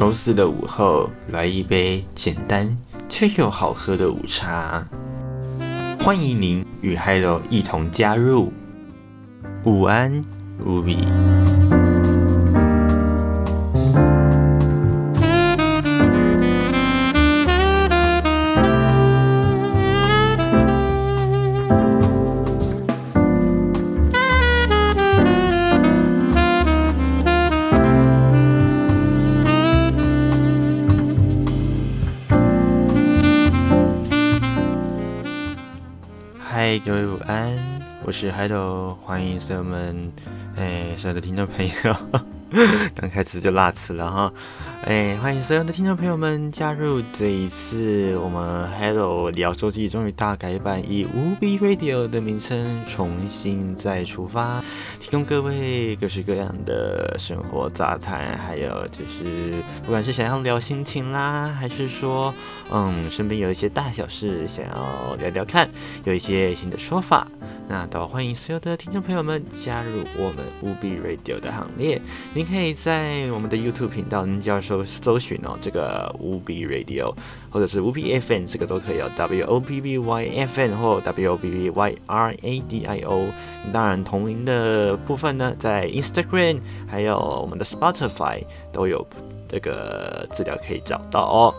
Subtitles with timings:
[0.00, 2.74] 周四的午后，来一杯简单
[3.06, 4.82] 却又好喝的午茶。
[6.00, 8.50] 欢迎您与 Hello 一同加入
[9.62, 10.22] 午安
[10.64, 11.06] 无比。
[38.10, 40.12] 我是海斗，欢迎所有们，
[40.56, 42.29] 哎，所有的听众朋友。
[42.96, 44.32] 刚开始就辣词了哈，
[44.82, 54.60] 哎，欢迎所有的听众朋友们加入这一次我们 Hello 聊周记终于大改版，以无比 Radio 的名称重新再出发，
[54.98, 62.34] 提供各位各式各样的生活杂谈，还有就是不管是想要聊心情啦，还是说
[62.72, 65.70] 嗯身边有一些大小事想要聊聊看，
[66.02, 67.28] 有一些新的说法，
[67.68, 72.02] 那都欢迎所有的听众朋友们加入我们无比 Radio 的行列。
[72.40, 77.14] 您可以在我们的 YouTube 频道，您只要搜搜寻哦，这个五笔 Radio，
[77.50, 82.60] 或者是五笔 FN，这个都可以哦，W O B B Y F N 或 W O B B Y R A
[82.60, 83.26] D I O。
[83.74, 89.06] 当然，同名的部分呢，在 Instagram 还有我们的 Spotify 都有
[89.46, 91.54] 这个资料可以找到哦。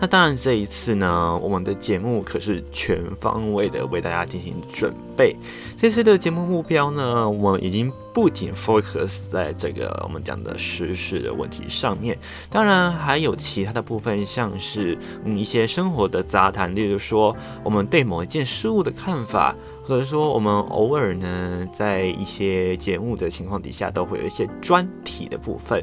[0.00, 5.34] 那当然，这一次呢，我们的节目可是全方位的为大家进行准备。
[5.78, 12.18] 这次的节目目标呢，我们已经不仅 focus 在这个我们讲的时事的问题上面，
[12.50, 19.54] 当然还有其他的部分，像是嗯一些生活的杂谈，例如说我们对某一件事物的看法，
[19.86, 25.82] 或者说我们偶尔呢在一些节目的情况底下，都会有一些专题的部分，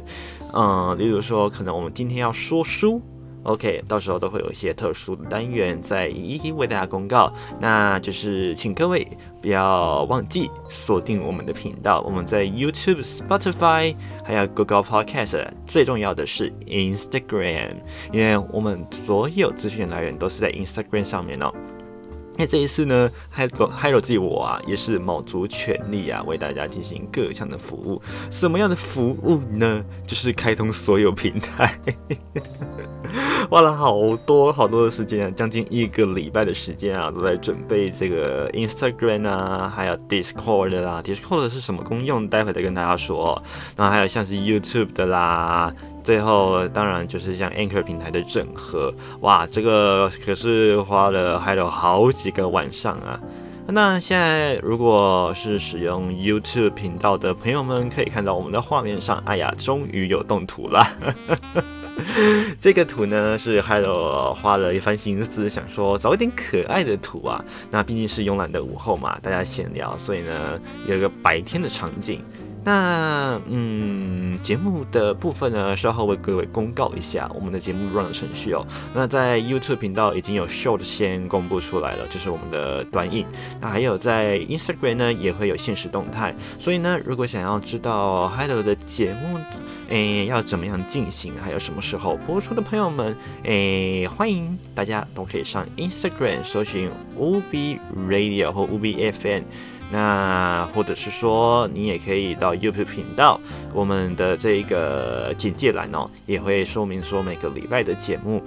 [0.53, 3.01] 嗯，例如说可能我们今天要说书。
[3.44, 7.34] OK，到时候都会有一些特殊的单元再一一为大家公告。
[7.59, 9.07] 那就是请各位
[9.41, 17.75] 不要忘记锁定我们的频道，我们在 YouTube、Spotify 还有 Google Podcast，最重要的是 Instagram，
[18.12, 21.52] 因为我们所有资讯来源都是在 Instagram 上面哦。
[22.37, 28.01] 那这一次呢，还有还有自己我啊，也是卯足全力啊，为大家进行各项的服务。
[28.31, 29.83] 什么样的服务呢？
[30.07, 31.77] 就是开通所有平台。
[33.49, 41.01] 花了好多好多的时间啊，将近一个礼拜的时间啊，都在准备这个 Instagram 啊，还有 Discord 啦。
[41.03, 42.27] Discord 是什么功用？
[42.29, 43.41] 待会再跟大家说。
[43.75, 45.73] 然后还有像是 YouTube 的啦，
[46.03, 48.94] 最后当然就是像 Anchor 平台的整合。
[49.22, 53.19] 哇，这个可是花了还有好几个晚上啊。
[53.67, 60.85] 那现在如果是使用 YouTube 频道的朋友们，可以看到我们的画面上，哎呀，终于有动图了。
[62.59, 67.44] 这个图呢是 Hello 花了一番心思，想说找一点可爱的图啊。
[67.69, 72.22] 那毕竟是慵懒的午后嘛，大家闲聊，所以呢有一个白天的场景。
[72.63, 78.66] 那嗯，节目的部分呢，稍后为各位公告一下我们的节目 run 的程序哦。
[78.94, 83.25] 那在 YouTube 频道已经有 short 先公布出来了，就是我们的短影。
[83.59, 86.35] 那还有在 Instagram 呢也会有限时动态。
[86.59, 89.39] 所以呢，如果想要知道 Hello 的节目，
[89.89, 99.43] 诶要怎么样进行，还有什么时候播出的朋友们，诶欢迎大家都可以上 Instagram 搜寻 UB Radio 或 UB FM。
[99.91, 103.40] 那或者是说，你也可以到 YouTube 频道，
[103.74, 108.41] 我们的这个简介栏哦，也会说明说每个礼拜的节目。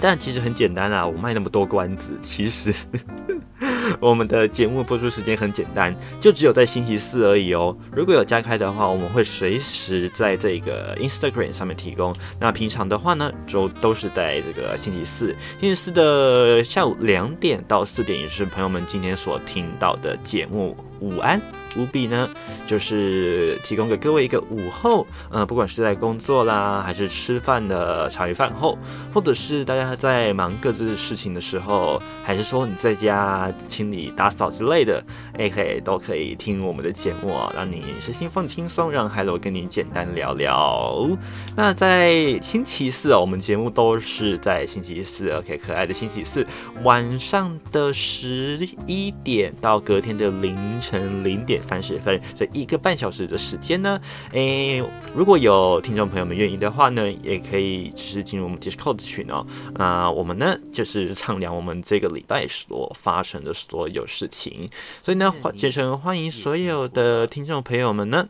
[0.00, 2.72] 但，其实很简单啊，我卖那么多关子，其实。
[4.00, 7.76] 我们的节目播出时间很简单，就只有在星期四而已哦。
[7.92, 12.14] 如果有加开的话，我们会随时在这个 Instagram 上面提供。
[12.38, 20.76] 那平常的话呢，就都是在这个星期四，星期四的下午两点到四点，也是朋友们今天所听到的节目。
[21.00, 21.40] 午安。
[21.76, 22.28] 无比呢，
[22.66, 28.76] 就是提供给各位一个午后，呃，不管是在工作啦，还是吃饭的茶余饭后，
[29.14, 41.08] 或者是大家在忙各自的事情的时候，还是说你在家清理打扫之类的，哎，可以都可以听我们的节目啊，让你身心放轻松，让 Hello 跟你简单聊聊。
[41.56, 46.46] 那在星期四哦，我们节目都是在星期四，OK，可爱的星期四
[46.82, 51.58] 晚上的十一点到隔天的凌晨零点。
[51.62, 54.00] 三十分，这一个半小时的时间呢，
[54.32, 54.82] 诶，
[55.14, 59.46] 如果有听众朋友们愿意的话呢，也可以就是进入我们 Discord 群哦。
[59.76, 64.70] 啊、我们呢就是畅聊我们这个礼拜所发生的所有事情，
[65.02, 68.28] 所以呢，欢，竭诚欢迎所有的听众朋友们呢。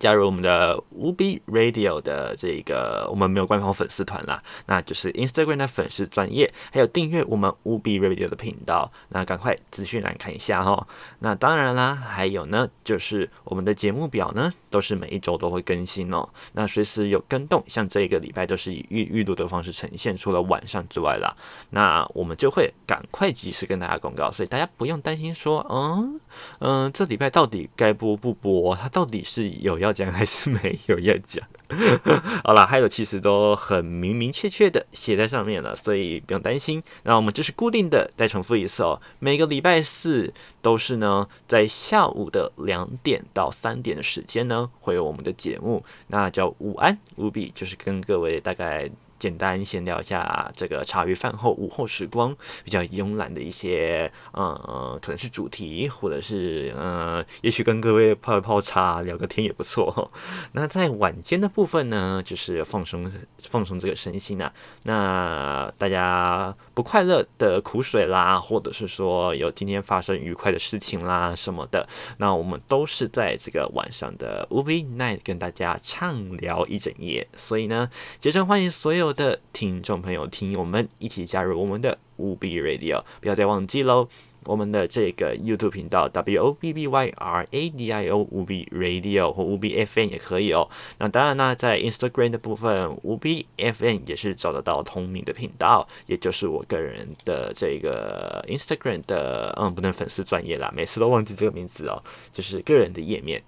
[0.00, 10.88] 加入我们的 Wubi Radio 的这个，我们没有官方粉丝团啦，那就是 Instagram 的粉丝专业，还有订阅我们 Wubi Radio 的频道，那赶快资讯栏看一下哈。
[11.18, 16.26] 那当然啦，还有呢，就是我们的节目表呢，都是每一周都会更新哦。
[16.54, 21.36] 那随时有更动，像这个礼拜都是以预预录的方式呈现，除了晚上之外啦，
[21.68, 26.18] 那我们就会赶快及时跟大家公告，所以大家不用担心说，嗯
[26.60, 28.74] 嗯，这礼拜到底该播不播？
[28.74, 31.46] 它到底是有要讲还是没有要讲？
[32.42, 36.82] 好了，还有其实都很明明确确的写在上面了，所以不用担心。
[37.04, 48.90] 那我们就是固定的，再重复一次哦，每个礼拜四都是呢，在下午的两点到三点的时间呢，会有我们的节目，那叫午安无比，就是跟各位大概。
[49.20, 52.34] 简单闲聊一下这个茶余饭后、午后时光
[52.64, 60.10] 比较慵懒的一些，呃，可能是主题，或者是呃，也许跟各位泡一泡茶、聊个天也不错。
[60.52, 63.12] 那在晚间的部分呢，就是放松
[63.50, 64.50] 放松这个身心啊。
[64.84, 71.86] 那大家不快乐的苦水啦，或者是说有今天发生愉快的事情啦什么的，
[72.16, 77.28] 那我们都是在这个晚上的 Ubi Night 跟大家畅聊一整夜。
[77.36, 79.09] 所以呢，竭诚欢迎所有。
[79.12, 84.08] 的听众朋友，听我们一起加入我们的 Wubi Radio，不要再忘记喽！
[84.44, 89.30] 我们的这个 YouTube 频道 W O B B Y R A D I O 五 B Radio
[89.30, 90.66] 或五 B FN 也可以哦。
[90.98, 102.02] 那当然呢，在 Instagram 的部分五 B FN 也是找得到同名的频道，也就是我个人的这个 Instagram 的，嗯，不能粉丝专业啦，每次都忘记这个名字哦，
[102.32, 103.42] 就是个人的页面。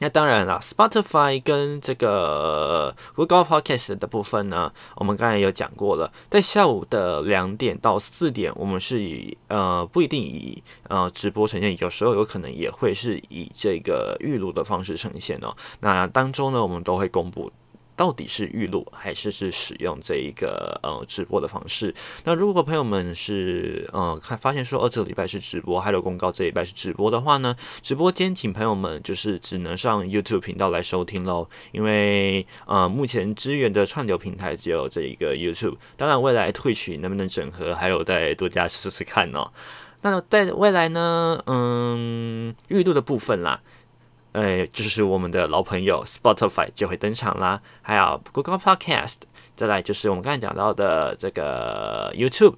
[0.00, 15.56] 那当然了，Spotify 跟这个 Google Podcast 的部分呢，我们刚才有讲过了，在下午的两点到四点，我们是以呃不一定以呃直播呈现，有时候有可能也会是以这个预录的方式呈现哦。
[15.80, 17.50] 那当中呢，我们都会公布。
[17.98, 21.92] 到底是预录还是是使用这一个呃直播的方式？
[22.22, 39.50] 那如果朋友们是呃看发现说哦这个礼拜是直播，还有公告这礼拜是直播的话呢，直播间请朋友们就是只能上 YouTube 频道来收听喽，因为呃目前支援的串流平台只有这一个 YouTube，当然未来 Twitch 能不能整合，还有再多加试试看哦。
[40.02, 43.60] 那在未来呢，嗯预录的部分啦。
[44.32, 49.16] 呃，就是我们的老朋友 Spotify 就会登场啦，还有 Google Podcast，
[49.56, 52.54] 再来就是我们刚才讲到的这个 YouTube，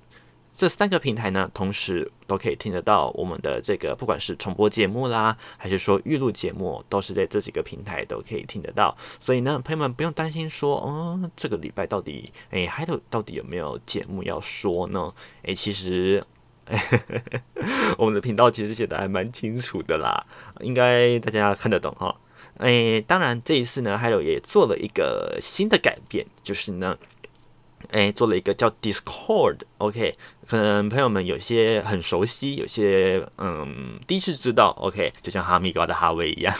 [0.52, 8.94] 这三个平台呢，同时都可以听得到我们的这个，不管是重播节目啦，还是说预录节目，都是在这几个平台都可以听得到。
[9.20, 15.08] 所以呢，朋友们不用担心说，哦，这个礼拜到底，哎，还有到底有没有节目要说呢？
[15.44, 16.22] 哎，其实。
[17.99, 20.25] 我们的频道其实写的还蛮清楚的啦，
[20.61, 22.14] 应该大家看得懂哈。
[22.58, 26.96] 哎，当然这一次呢，还有也做了一个新的改变，就是呢，
[27.90, 30.17] 哎，做了一个叫 Discord，OK。
[30.50, 36.52] 可能朋友们有些很熟悉，有些嗯第一次知道，OK，就像哈密瓜的哈维一样。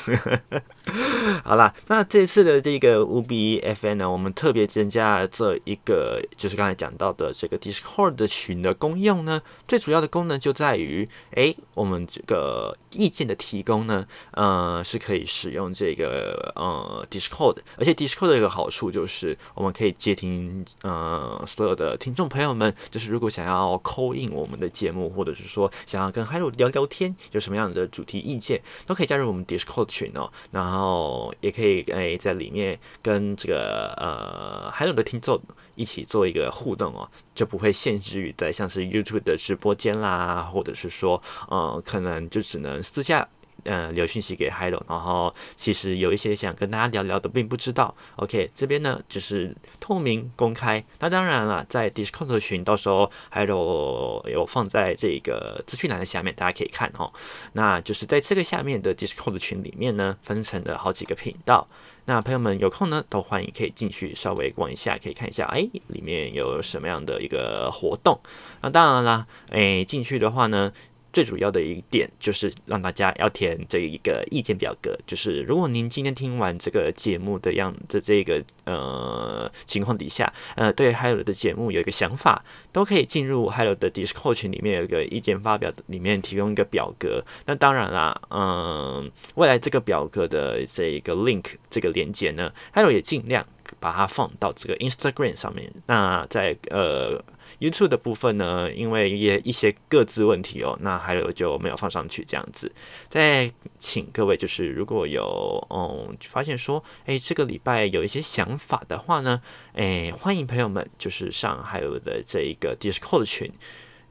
[1.43, 9.43] 好啦，那这次的这个 u b FN 呢，我们特别增加这一个，就是刚才讲到的这个 Discord 的群的功用呢。
[9.67, 23.80] 最主要的功能就在于，哎，我们这个意见的提供呢，呃，是可以使用这个呃 Discord，而且 Discord 的一个好处就是，我们可以接听呃所有的听众朋友们，就是如果想要。
[23.83, 30.31] 扣印我们的节目，或者是说想要跟 Hello 聊聊天，有什么样的主题意见，都可以加入我们 Discord 群哦。
[30.51, 35.41] 然后也可以诶在里面跟这个呃 Hello 的听众
[35.75, 43.29] 一起做一个互动哦，就不会限制于在像是 YouTube 的直播间啦，或者是说嗯可能就只能私下。
[43.65, 47.95] 呃，留讯息给 Hello，然后其实有一些想跟大家聊聊的，并不知道。
[48.17, 50.85] OK，这边呢就是透明公开。
[50.99, 57.13] 那当然了，在 Discord 群，到时候 Hello 有放在这个资讯栏的下面，大家可以看哦。
[57.53, 61.67] 那就是在这个下面的 Discord 群里面呢，分成了好几个频道。
[62.07, 68.19] 那朋友们有空呢，都欢迎可以进去稍微逛一下，可以看一下，哎，里面有什么样的一个活动。
[68.63, 70.73] 那当然了，哎，进去的话呢。
[71.13, 87.25] 最主要的一点就是让大家要填这一个意见表格，就是如果您今天听完这个节目的样的这个呃情况底下，呃对 Hello 的节目有一个想法，都可以进入 Hello 的 Discord 群里面有一个意见发表里面提供一个表格。
[87.47, 93.47] 那当然啦，嗯、未来这个表格的这一个 link 这个连接呢，Hello 也尽量。
[93.79, 95.73] 把它放到这个 Instagram 上面。
[95.87, 97.23] 那在呃
[97.59, 102.71] YouTube 的部分呢，因为也一些各自问题哦，那还有就没有放上去这样子。
[103.09, 109.41] 再请各位就是如果有嗯发现说，哎，这个礼拜有一些想法的话呢，
[109.75, 113.51] 哎，欢迎朋友们就是上还有的这一个 Discord 群。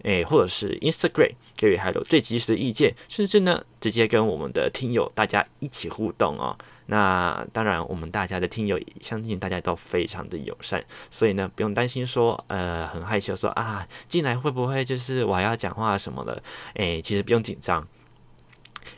[0.03, 6.57] 诶，或者是 Instagram 给予还有最及时的意见，甚至呢，直接跟我们的听友大家一起互动哦。
[6.89, 16.41] 那当然，我们大家的听友相信大家都非常的友善，所以呢，不用担心说，呃，很害羞说啊，进来会不会就是我还要讲话什么的？
[16.73, 17.87] 诶，其实不用紧张。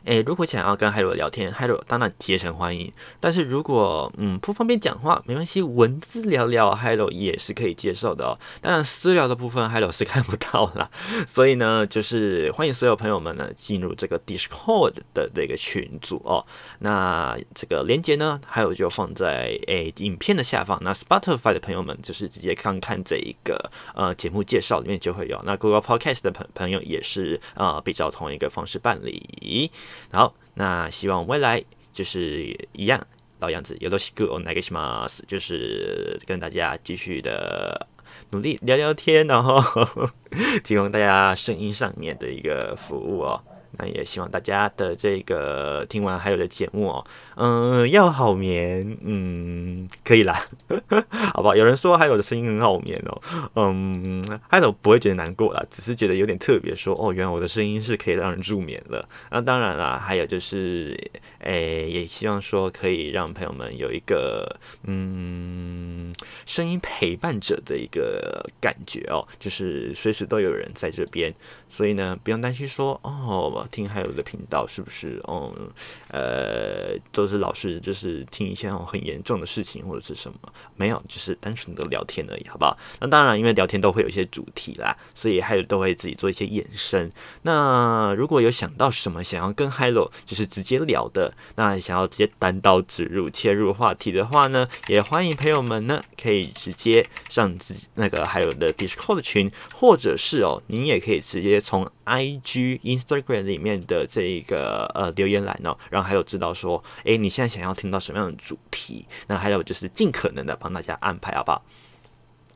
[0.06, 2.92] 诶，如果想要跟海螺聊天，海螺当然竭诚欢迎。
[3.20, 8.38] 但是如果嗯不方便讲话，没关系，文字聊聊海螺也是可以接受的哦。
[8.62, 10.90] 当然私聊的部分海螺是看不到啦，
[11.28, 16.46] 所以呢，就是欢迎所有朋友们呢进入这个 Discord 的这个群组哦。
[16.80, 20.80] 那这个链接呢，还有就放在诶影片的下方。
[20.82, 25.42] 那 Spotify 的朋友们就是直接看看这一个呃节目介绍里面就会有。
[25.46, 29.71] 那 Google Podcast 的朋朋友也是呃比较同一个方式办理。
[30.13, 33.01] 好，那希望未来就是一样
[33.41, 37.87] 老样子，よろしくお愿いします，就是跟大家继续的
[38.31, 39.63] 努力聊聊天，然后
[40.65, 43.43] 提供大家声音上面的一个服务哦。
[43.78, 50.46] 那也希望大家的这个听完还有的节目哦，嗯，要好眠，嗯，可以啦，
[51.34, 51.56] 好不好？
[51.56, 53.22] 有人说还有的声音很好眠哦，
[53.56, 59.08] 嗯，还有不会觉得难过啦，只是觉得有点特别，说哦，原来我的声音是可以让人助眠的。
[59.30, 61.00] 那当然啦，还有就是，
[61.40, 66.14] 诶，也希望说可以让朋友们有一个嗯，
[66.46, 71.34] 声音陪伴者的一个感觉哦，就是随时都有人在这边，
[71.70, 73.61] 所以呢，不用担心说哦。
[73.70, 75.22] 听海螺的频道是不是？
[75.28, 75.70] 嗯，
[76.10, 80.38] 呃，都是老是就是听一些很严重的事情或者是什么？
[80.76, 82.78] 没有，就是单纯的聊天而已，好不好？
[83.00, 87.12] 那当然，因为聊天都会有一些主题啦，所以海螺都会自己做一些衍生。
[87.44, 109.06] 那如果有想到什么想要跟海螺就是直接聊的，那想要直接单刀直入切入话题的话呢，也欢迎朋友们呢可以直接上自己那个海螺的 Discord 群，或者是哦，您也可以直接从 IG、Instagram 里面的这一个呃留言栏哦，让海螺知道说，哎，你现在想要听到什么样的主题？
[109.28, 111.64] 那还有就是尽可能的帮大家安排，好不好？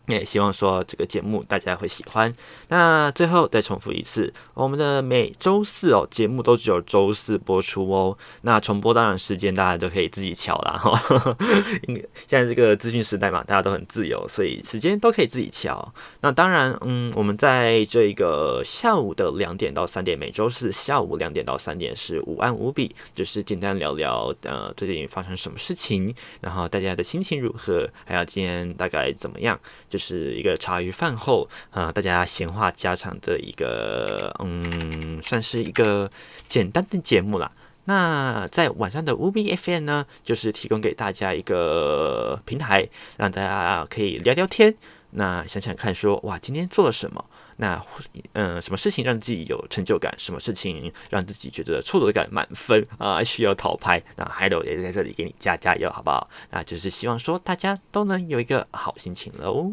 [0.08, 2.34] 也希望说这个节目大家会喜欢。
[2.70, 8.18] 那最后再重复一次，我们的每周四哦，节目都只有周四播出哦。
[8.42, 11.38] 那重播当然时间大家都可以自己瞧啦哈。
[11.88, 15.94] 因为现在这个资讯时代嘛，大家都很自由，所以时间都可以自己瞧。
[16.22, 29.60] 那当然，嗯，我们在这个下午的两点到三点，每周四下午两点到三点是午安无比，就是简单聊聊呃最近发生什么事情，然后大家的心情如何，还有今天大概怎么样。
[29.96, 36.12] 就是一个茶余饭后啊、呃，大家闲话家常的一个，嗯，算是一个
[36.50, 37.50] 简单的节目啦。
[37.86, 42.86] 那在晚上的 UBFN 呢，就是提供给大家一个平台，
[43.16, 44.76] 让大家可以聊聊天。
[45.12, 47.24] 那想想看，说哇，今天做了什么？
[47.58, 47.82] 那
[48.34, 50.14] 嗯，什么事情让自己有成就感？
[50.18, 53.24] 什么事情让自己觉得挫折感满分啊？
[53.24, 54.02] 需要讨拍？
[54.18, 56.30] 那海斗也在这里给你加加油，好不好？
[56.50, 59.72] 那就是希望说大家都能有一个好心情喽。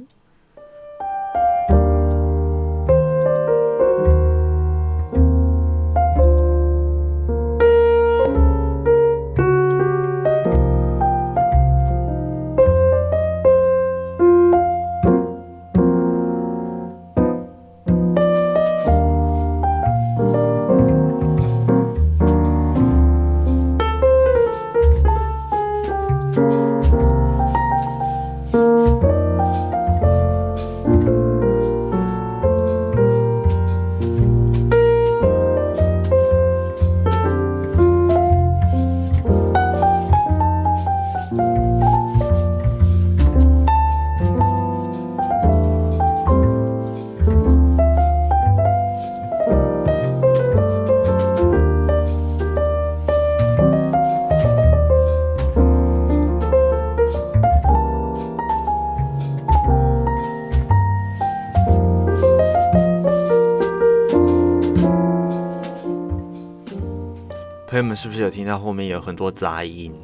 [68.43, 69.95] 听到后面有很多杂音？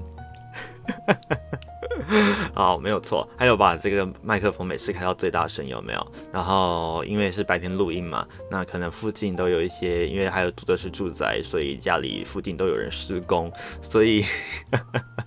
[2.55, 3.29] 好，没有错。
[3.37, 6.13] 还有把这个麦克风每次开到最大声，有没有？
[6.33, 13.51] 然后因为是白天录音嘛，那可能附近都有一些，因为还有住的是住宅，所以家里附近都有人施工，
[13.83, 14.25] 所以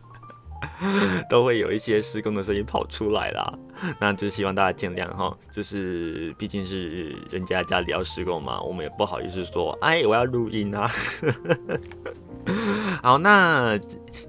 [1.29, 3.53] 都会有一些施工的声音跑出来啦。
[3.99, 10.89] 那就是希望大家见谅哈，就是毕竟是人家家里要施工嘛，我们也不好意思说，哎，我要录音啊。
[13.01, 13.79] 好，那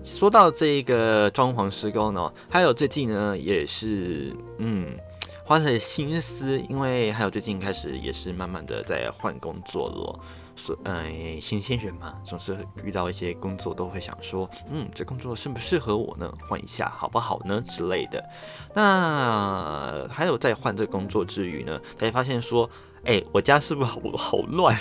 [0.02, 4.96] 说到这个装潢施工呢，还有最近呢也是嗯。
[5.44, 10.20] 花了心思，因为还有最近开始也是慢慢的在换工作了，
[10.54, 16.32] 所嗯，新鲜人嘛，总是遇到一些工作都会想说，嗯，这工作适不适合我呢？
[16.48, 17.60] 换一下好不好呢？
[17.66, 18.24] 之类的。
[18.72, 22.70] 那还有在换这工作之余呢，才发现说，
[23.04, 24.74] 哎、我家是不是好好乱？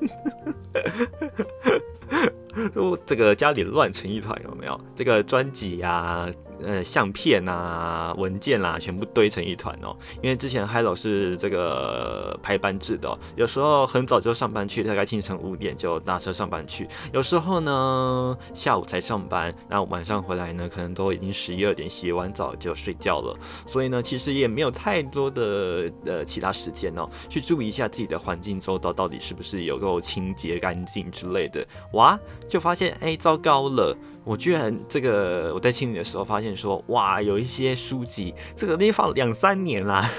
[2.74, 4.80] 都这个家里乱成一团，有没有？
[4.94, 6.28] 这个专辑呀。
[6.64, 9.94] 呃，相片啊，文件啦、啊，全部堆成一团哦。
[10.22, 23.36] 因为之前 Hello 是这个排班制的、有时候很早就上班去，大概清晨五点就搭车上班去；有时候呢，下午才上班，那晚上回来呢，可能都已经十一二点，洗完澡就睡觉了。
[23.66, 31.66] 所以呢，其实也没有太多的呃其他时间哦，去注意一下自己的环境周遭到底是不是有够清洁干净之类的。
[31.92, 32.18] 哇，
[32.48, 33.96] 就发现哎，糟糕了。
[34.24, 40.10] 我居然这个我在清理的时候发现说，哇，有一些书籍这个地方两三年啦，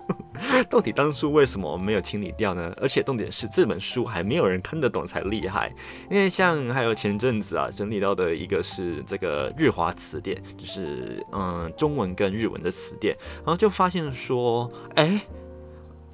[0.68, 2.74] 到底当初为什么我没有清理掉呢？
[2.80, 5.72] 而且重点是这本书还没有人看得懂才厉害，
[6.10, 15.20] 因为像还有前阵子啊整理到的一个是这个日华词典，就是嗯中文跟日文的词典，然后就发现说，哎。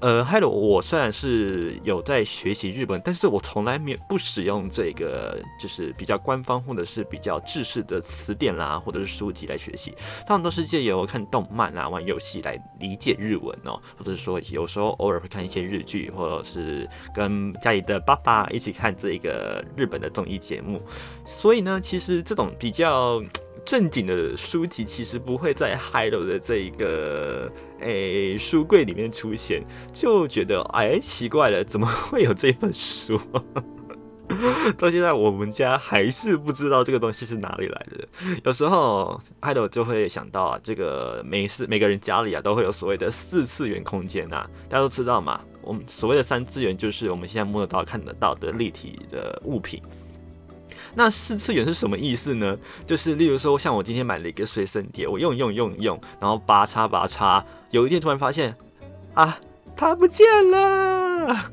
[0.00, 9.95] 呃，Hello，我虽然是有在学习日本，但是我从来没有不使用这个，就是比较官方或者是比较制式的词典啦，或者是书籍来学习。
[10.26, 20.80] 他们都是借由看动漫啊、玩游戏来理解日文哦，或者说有时候偶尔会看一些日剧，或者是跟家里的爸爸一起看这个日本的综艺节目。
[21.26, 23.23] 所以呢，其实这种比较。
[23.62, 33.21] 正经的书籍其实不会在 Hello 的这一个诶、书柜里面出现，就觉得哎奇怪了，怎么会有这本书？
[34.78, 38.06] 到现在我们家还是不知道这个东西是哪里来的。
[38.45, 45.40] 有时候爱豆就会想到啊，这个每次每个人家里啊都会有所谓的四次元空间呐、大家都知道嘛。
[45.62, 49.82] 我们所谓的三次元就是我们现在摸得到、看得到的立体的物品。
[50.94, 52.56] 那四次元是什么意思呢？
[52.86, 58.56] 就是例如说，像我今天买了一个随身碟，我用用用用，然后拔插拔插，有一天突然发现，
[59.14, 59.38] 啊，
[59.76, 61.50] 它不见了。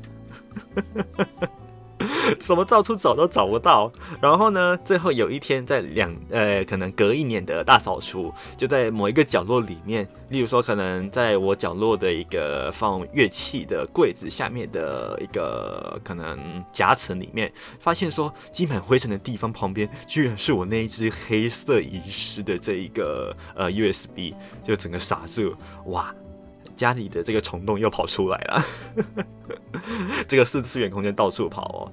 [2.38, 24.34] 怎么到处找都找不到，然后呢，最后有一天在两呃，可能隔一年的大扫除，就在某一个角落里面，例如说可能在我角落的一个放乐器的柜子下面的一个可能夹层里面，发现说积满灰尘的地方旁边，居然是我那一只黑色遗失的这一个呃 USB，
[24.64, 25.54] 就整个傻住，
[25.86, 26.14] 哇！
[26.78, 28.64] 家里的这个虫洞又跑出来了，
[30.28, 31.92] 这个四次元空间到处跑哦。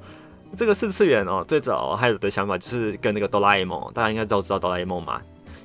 [0.55, 5.19] 这个四次元哦，最早还有的想法就是跟那个哆啦 A 梦，大家应该都知道哆啦 A 梦嘛。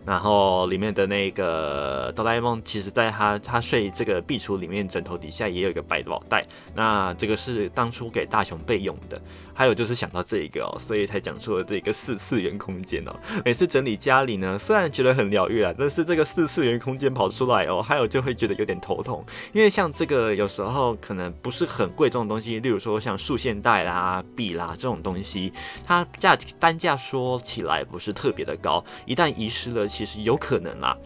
[0.06, 6.44] 然后里面的那个哆啦 A 梦，其实在他他睡这个壁橱里面，枕头底下也有一个百宝袋。
[6.74, 9.20] 那这个是当初给大雄备用的。
[9.60, 13.14] 还有就是想到这一个哦，所以才讲出了这个四次元空间哦。
[13.44, 19.22] 每次整理家里呢，虽然觉得很疗愈啊，但是这个四次元空间跑出来哦，还有就会觉得有点头痛。
[19.52, 25.52] 因为像这个有时候可能不是很贵重的东西，例如说像束线带啦、笔啦这种东西，
[25.84, 29.86] 它价单价说起来不是特别的高，一旦遗失了。
[29.86, 30.96] 其实有可能啦，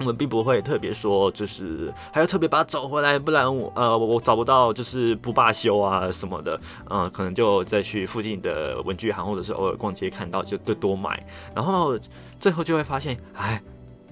[0.00, 11.98] 我们并不会特别说，就是还要特别把它找回来，不然我呃我找不到，就是不罢休啊什么的，嗯、可能就再去附近的文具行，或者是偶尔逛街看到就多多买，然后
[12.38, 13.60] 最后就会发现，哎，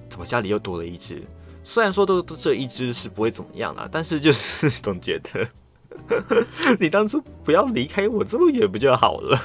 [0.08, 1.22] 怎么家里又多了一只？
[1.62, 5.48] 虽然说都都这一只是不会怎么样啦，但是就是总觉得，
[6.78, 9.40] 你当初不要离开我这么远不就好了？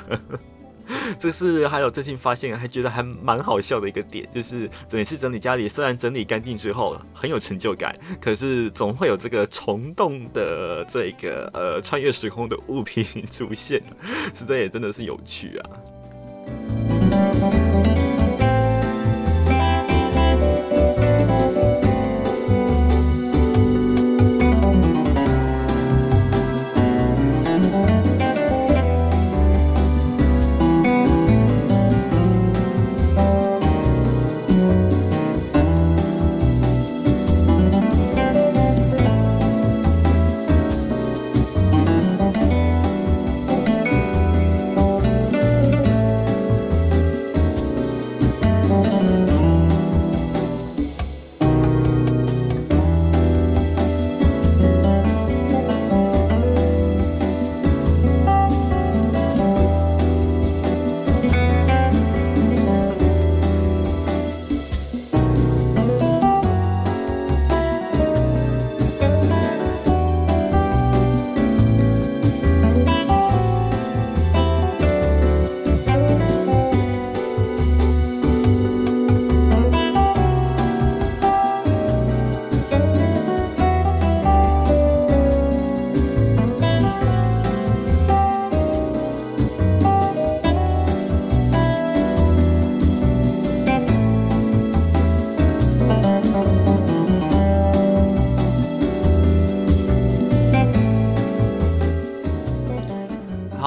[1.20, 13.82] 这是还有最近发现还觉得还蛮好笑的一个点，就是每次整理家里，虽然整理干净之后很有成就感，可是总会有这个虫洞的这个呃穿越时空的物品出现，
[14.34, 15.70] 实在也真的是有趣啊。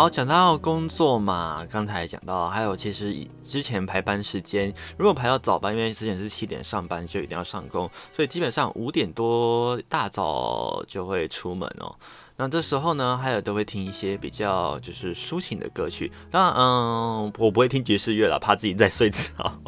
[0.04, 11.96] 好，讲到工作嘛，刚才讲到，还有其实之前排班时间，如果排到早班，因为之前是七点上班，就一定要上工，所以基本上五点多大早就会出门哦。
[12.36, 16.12] 那这时候呢，还有都会听一些比较就是抒情的歌曲。
[16.30, 19.58] 当然，嗯，我不会听爵士乐了，怕自己在睡着。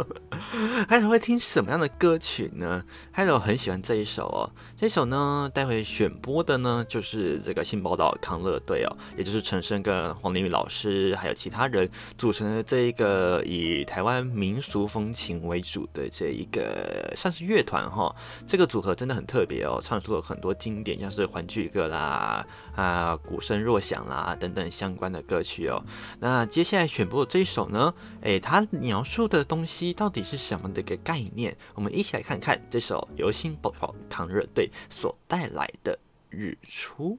[0.88, 2.82] 还有会听什么样的歌曲呢？
[3.10, 18.16] 还有很喜欢这一首哦，这首呢，待会选播的呢，就是这个新宝岛康乐队哦，也就是陈升跟黄玲玉老师还有其他人组成的这一个以台湾民俗风情为主的这一个算是乐团哈。
[18.46, 22.46] 这个组合真的很特别哦，唱出了很多经典，像是《还剧歌》啦。
[22.76, 23.14] 啊！
[23.14, 25.84] 鼓声若响啦，等等相关的歌曲哦。
[26.20, 27.92] 那接下来选播的这一首呢？
[28.22, 31.54] 诶，它描述的东西到底是什么的一个概念？
[31.74, 35.96] 我们一起来看看这首由新宝岛康乐队所带来的
[36.30, 37.16] 《日出》。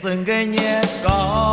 [0.00, 1.47] 生个月光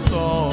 [0.00, 0.49] 来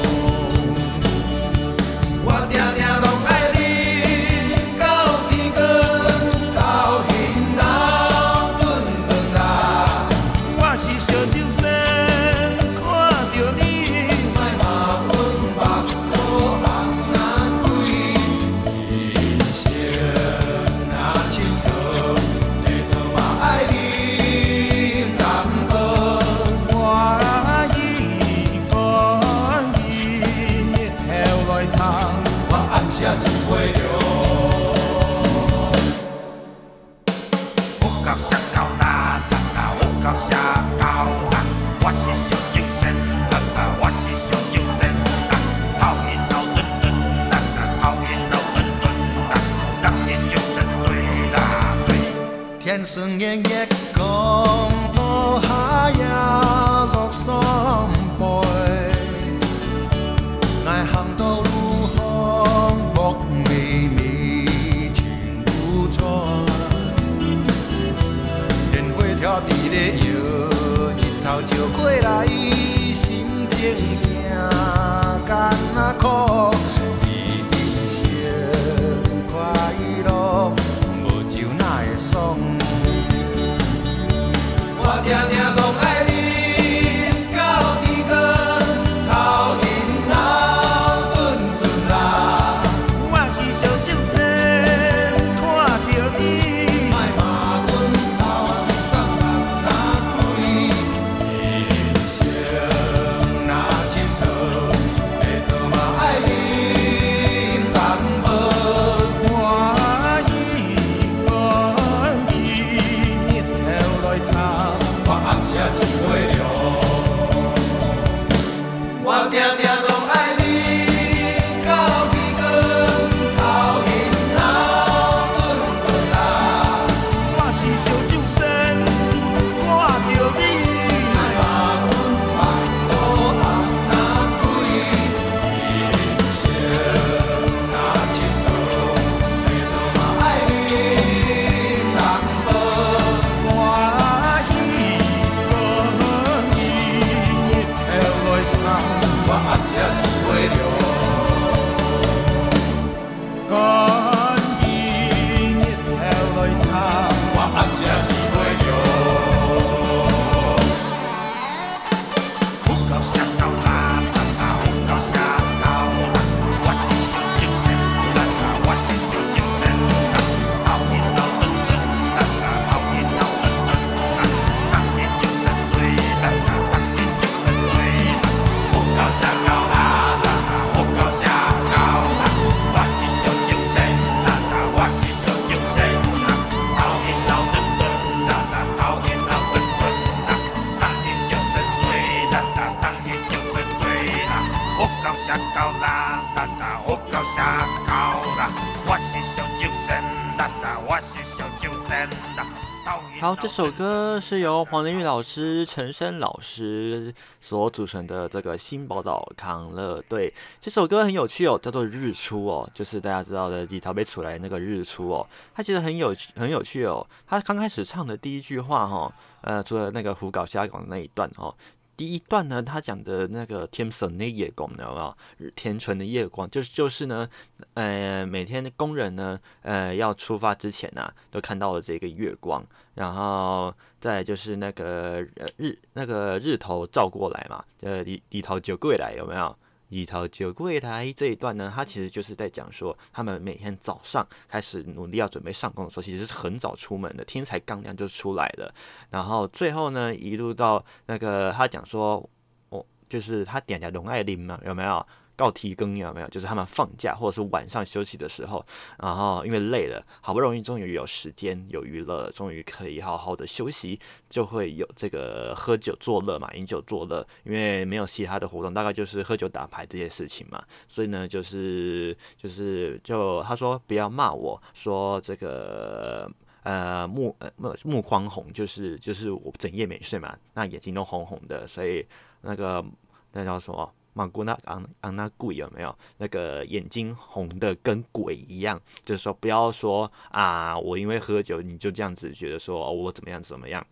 [203.40, 210.32] 这首歌是由黄连玉老师、陈升老师所组成的这个新宝岛康乐队。
[210.60, 215.24] 这首歌很有趣哦，叫做《日出》哦，就是大家知道的李桃被出来那个日出哦。
[215.54, 217.06] 他其实很有趣，很有趣哦。
[217.28, 221.54] 他刚开始唱的第一句话哈、哦，呃，除了那个胡搞瞎搞的那一段哦。
[221.98, 225.50] 第一段呢，他讲的那个天神的夜光，有没有？
[225.56, 227.28] 天纯的夜光，就是就是呢，
[227.74, 235.20] 呃，每天的工人呢，呃，要出发之前呢、都看到了这个月光，然后再就是那个
[235.56, 239.56] 日那个日头照过来嘛，呃，里里头就过来，有没有？
[239.88, 248.74] 以桃酒归来这一段呢，他其实就是在讲说，他们每天早上开始努力要准备上工的时候，其实是很早出门的，天才刚亮就出来了。
[249.10, 252.28] 然后最后呢，一路到那个他讲说，
[252.70, 255.06] 哦，就是他点的龙爱玲嘛，有没有？
[255.38, 256.26] 告提更有没有？
[256.26, 258.64] 就是他们放假或者是晚上休息的时候，
[258.98, 263.98] 然后因为累了，好不容易终于有时间有娱乐，终于可以好好的休息，
[264.28, 267.24] 就会有这个喝酒作乐嘛，饮酒作乐。
[267.44, 270.60] 因为没有其他的活动，大概就是喝酒打牌这些事情嘛。
[270.88, 276.28] 所以呢，就是就是就他说不要骂我说这个
[276.64, 282.04] 呃目呃目目眶红，就是就是我整夜没睡嘛，那眼睛都红红的，所以
[282.40, 282.84] 那个
[283.32, 283.94] 那叫什么？
[284.18, 288.80] 马古那昂昂那鬼有没有那个眼睛红的跟鬼一样？
[289.04, 293.86] 就是说不要说啊，我因为喝酒你就这样子觉得说，我怎么样怎么样？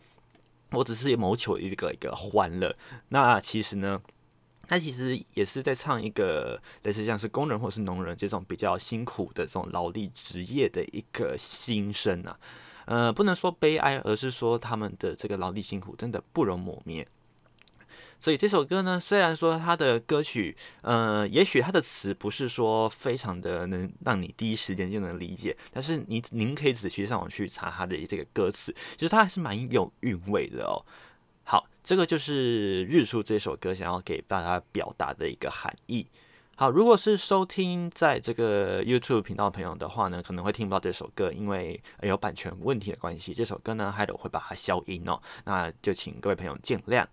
[0.72, 2.74] 我只是谋求一个一个欢乐。
[3.10, 4.02] 那其实呢，
[4.66, 12.36] 他其实也是在唱一个类似像是工人或是农人这种比较辛苦的这种劳力职业的一个心声啊。
[12.86, 17.06] 呃，不能说悲哀，而是说他们的这个劳力辛苦真的不容磨灭。
[18.18, 30.82] 所以这首歌呢，虽然说它的歌曲，呃，也许它的词不是说非常的能让你第一时间就能理解，但是你您可以仔细上网去查它的这个歌词，其实它还是蛮有韵味的哦。
[31.44, 36.06] 好，这个就是《日出》这首歌想要给大家表达的一个含义。
[36.56, 47.04] 好，如果是收听在这个 YouTube 频道的朋友的话呢，可能会听不到这首歌，因为有版权问题的关系，这首歌呢，还得会把它消音哦，那就请各位朋友见谅。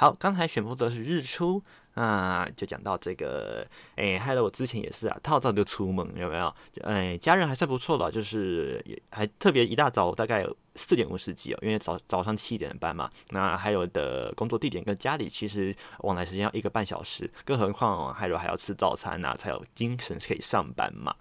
[0.00, 1.60] 好，刚才选播的是日出，
[1.94, 6.54] 啊，就讲到这个，哎，害得我之前也是啊，套早就出门，有没有？
[6.84, 21.12] 哎，家人还算不错的，就是也还特别一大早，大概四点五十几哦，因为早早上七点的班嘛，那还有的工作地点跟家里其实往来时间要一个半小时，更何况还有还要吃早餐呐、才有精神可以上班嘛。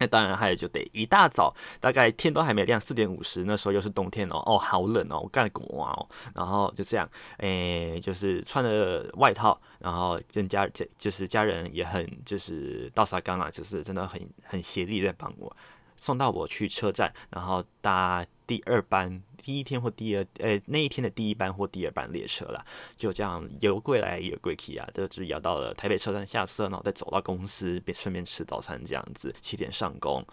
[0.00, 7.08] 那当然还有就得一大早，大概天都还没亮，四点五十，那时候又是冬天哦，哦，好冷哦，我干滚啊哦，然后就这样，
[7.38, 15.54] 诶，就是穿着外套，然后跟家家就是家人也很就是到沙干了，就是真的很很协力在帮我。
[16.00, 22.64] 送到我去车站，然后搭第二班，第一天或第二，呃，那一天的第一班或第二班列车啦，
[22.96, 30.26] 就这样游过来游过去啊，就只要到了台北车站下车，然后再走到公司，便顺便吃早餐这样子，七点上工。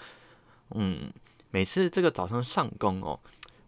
[0.71, 1.11] 嗯，
[1.51, 3.19] 每次这个早上上工哦，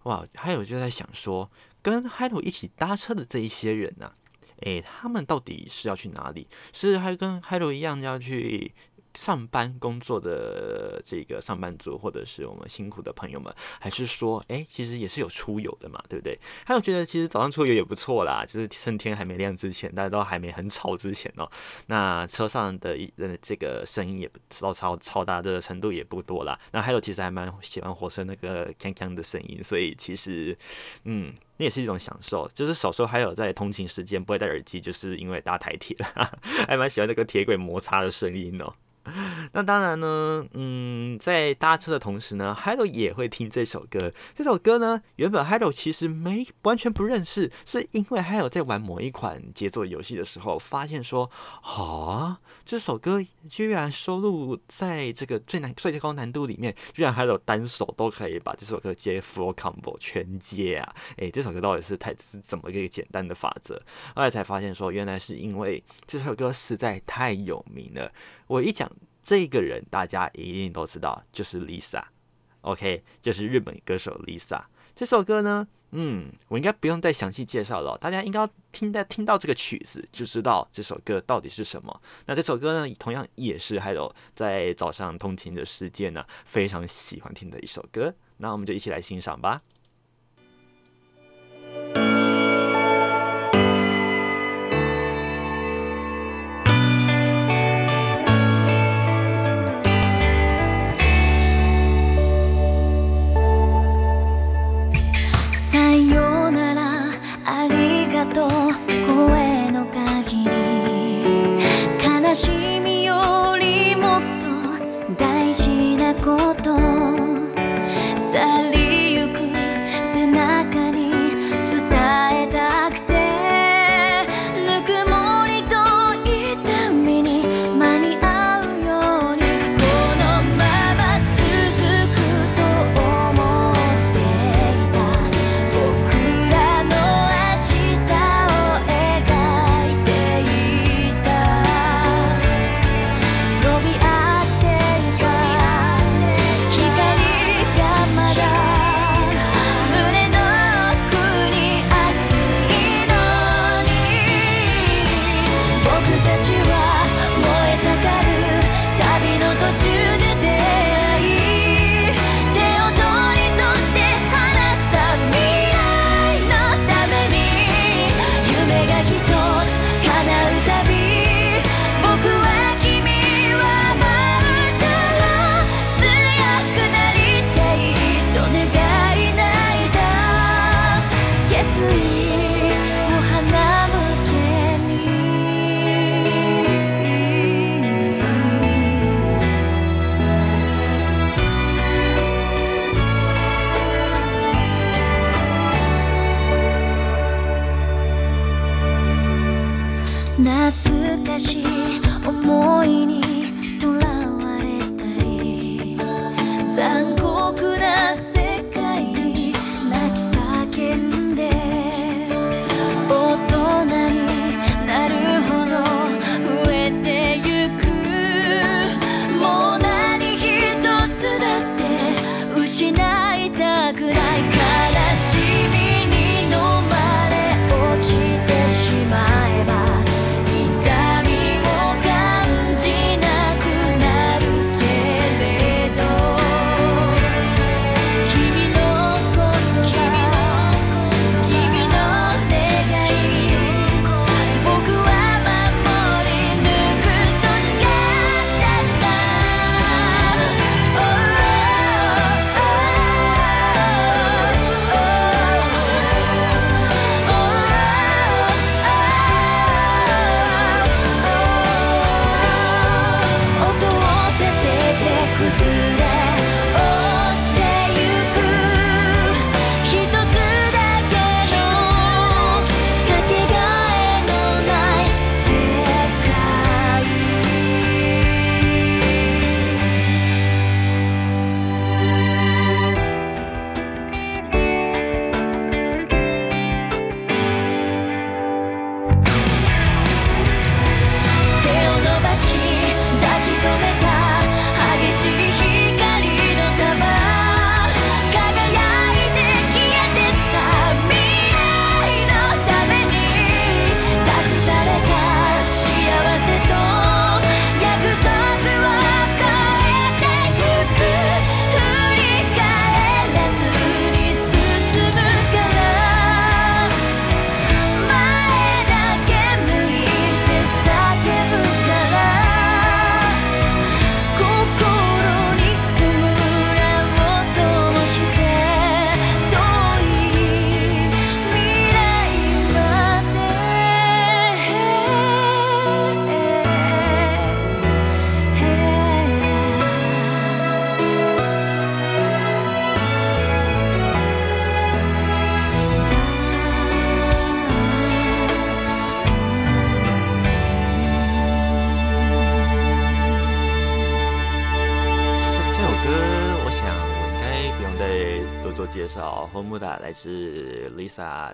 [0.04, 1.50] 哇，还有就在想说，
[1.82, 4.14] 跟 Hello 一起搭车的这一些人呐、
[4.62, 6.48] 诶，他们到底是要去哪里？
[6.72, 8.74] 是还跟 Hello 一样要去？
[9.20, 16.40] 上班工作的这个上班族，或者是我们辛苦的朋友们，还是说，哎，其实也是有出游的嘛，对不对？
[16.66, 21.52] 还有觉得其实早上出游也不错啦， 就是趁天还没亮之前，大家都还没很吵之前哦，
[21.88, 26.58] 那车上的一呃这个声音也不超超超大的程度也不多啦。
[26.72, 30.56] 那还有其实还蛮喜欢火车那个锵锵的声音，所以其实
[31.04, 32.50] 嗯，那也是一种享受。
[32.54, 38.74] 就是小时候还有在通勤时间不会戴耳机，就是因为搭台铁了， 还蛮喜欢那个铁轨摩擦的声音哦。
[39.54, 44.12] 那当然呢，嗯，在搭车的同时呢，Hello 也会听这首歌。
[44.36, 51.30] 这首歌呢，原本 Hello 其实没完全不认识，是因为 Hello 在玩某一款节奏游戏的时候，发现说，
[51.62, 60.96] 好啊，这首歌居然收录在这个最难最高难度里面，居然 Hello 单手都可以把这首歌接 full combo 全接啊！
[61.18, 63.82] 诶，这首歌到底是太是怎么一个简单的法则？
[64.16, 68.12] 后来才发现说，原来是因为这首歌实在太有名了。
[68.50, 68.92] 我一讲。
[69.22, 74.64] 这个人大家一定都知道，就是 Lisa，OK，就是日本歌手 Lisa。
[74.96, 82.02] 这首歌呢，嗯，我应该不用再详细介绍了，大家应该听到听到这个曲子就知道这首歌到底是什么。
[82.26, 88.12] 那这首歌呢，同样也是还有在早上通勤的时间呢，非常喜欢听的一首歌。
[88.38, 89.62] 那我们就一起来欣赏吧。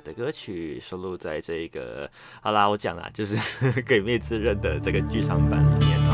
[0.03, 2.09] 的歌曲，收录在这个。
[2.41, 3.35] 好啦，我讲啦，就是
[3.87, 6.13] 《鬼灭之刃》的这个剧场版里面哦。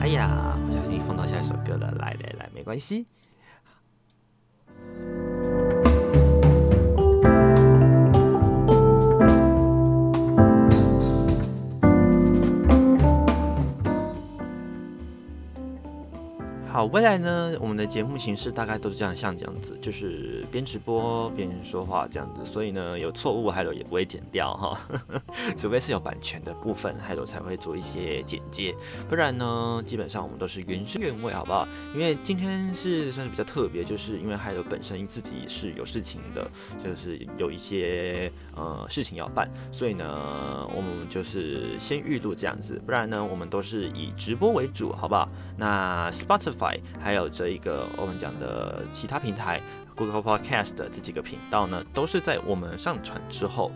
[0.00, 3.06] 哎呀，不小心放到下一首歌了，来来来，没关系。
[16.74, 24.80] 好，未来呢，我们的节目形式大概都是这样，像这样子，就是边直播边说话这样子，所以呢，有错误还有也不会剪掉哈，
[25.56, 28.74] 除非是有版权的部分，还有才会做一些剪接，
[29.08, 31.64] 不然呢，基本上我们都是原汁原味，好不好？
[31.94, 36.44] 因为今天是算是比较特别，就是因为还有本身自己是有事情的，
[36.82, 45.28] 就是有一些呃事情要办，所以呢，我们就是先预录这样子，不然呢，我们都是以直播为主，好不好？
[45.56, 46.63] 那 Spotify。
[47.00, 49.60] 还有这一个我们讲的其他平台
[49.94, 53.70] ，Google Podcast 这几个频道呢，都是在我们上传之后，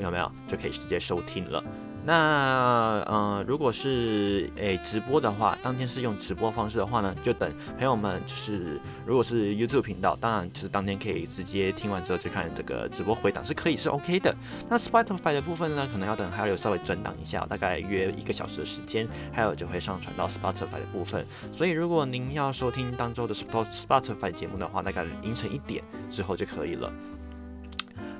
[0.00, 1.62] 有没有就可以直接收听了。
[2.02, 14.34] 那呃，如果是诶、直播的话，当天是用直播方式的话呢，就等朋友们就是，如果是 YouTube 频道，当然就是当天可以直接听完之后就看这个直播回档是可以是 OK 的。
[14.68, 21.26] 那 Spotify 的部分呢，可能要等还有稍微转档一下，大概约一个小时的时间，还有就会上传到 Spotify 的部分。
[21.52, 26.90] 所以如果您要收听当周的 Spotify 节目的话，大概凌晨一点之后就可以了。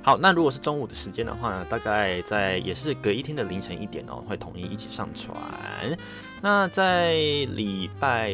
[0.03, 5.35] 好，那如果是中午的时间的话呢，大概在也是隔一天的凌晨一点哦，会统一一起上传。
[6.41, 8.31] 那在礼拜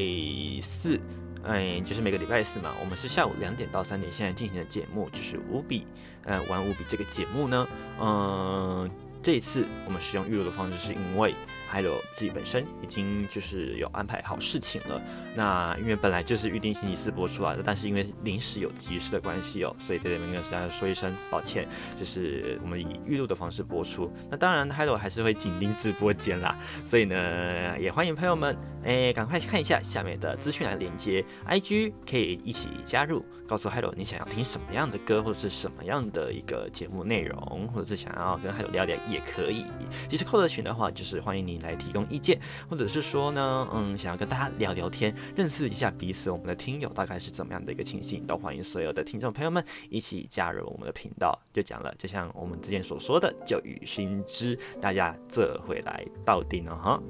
[0.62, 0.98] 四，
[1.44, 5.86] 嗯，就是每个礼拜四嘛，我们是下午两点到三点现在进行的节目，就是五笔，
[6.24, 7.68] 嗯，玩五笔这个节目呢，
[8.00, 8.90] 嗯、
[9.22, 11.36] 这一次我们使用预录的方式，是因为，
[11.68, 15.02] 还有自己本身已经就是有安排好事情了。
[15.36, 24.12] 那因为本来就是预定星期四播出来的，但是因为临时有急事的关系哦，所以在这边跟大家说一声抱歉，就是我们以预录的方式播出。
[24.30, 39.66] 那当然，Hello 还是会紧盯直播间啦，所以呢，也欢迎朋友们哎，赶快看一下下面的资讯栏连接，IG 可以一起加入，告诉 Hello 你想要听什么样的歌，或者是什么样的一个节目内容，或者是想要跟 Hello 聊聊也可以。
[40.10, 42.40] 其实扣的群的话，就是欢迎你来提供意见，
[42.70, 51.38] 或者是说呢，嗯，想要跟大家聊聊天，认识一下彼此，我们的听友大概是怎么样的一个情形，都欢迎所有的听众朋友们一起加入我们的频道。
[51.54, 56.76] 就讲了，就像我们之前所说的，就与心知，大家这回来到底呢？
[56.76, 57.02] 哈。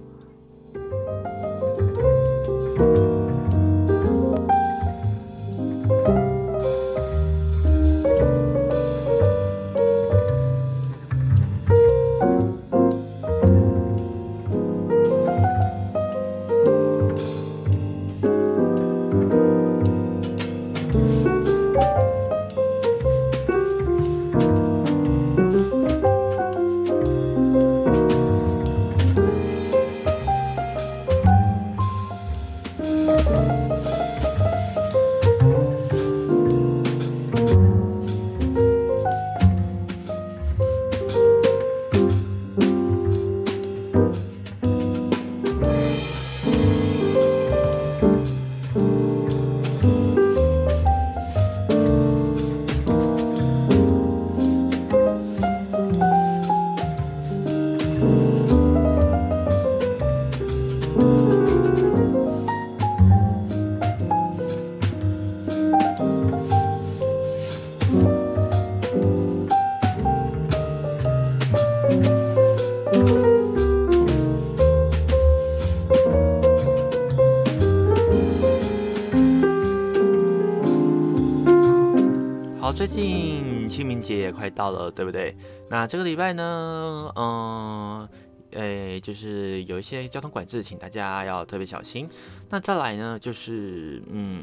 [82.88, 85.36] 最近清明节也快到了，对不对？
[85.70, 88.08] 那这个礼拜呢，嗯，
[88.52, 92.08] 诶，就是有一些交通管制，请大家要特别小心。
[92.50, 94.42] 那再来呢，就是嗯，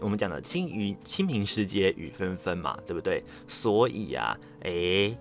[0.00, 3.22] 我们讲的清雨清明时节雨纷纷嘛，对不对？
[3.46, 5.14] 所以啊，诶。